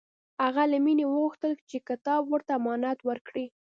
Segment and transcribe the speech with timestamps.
[0.43, 3.45] هغه له مینې وغوښتل چې کتاب ورته امانت ورکړي